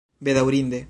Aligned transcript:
bedaurinde 0.21 0.79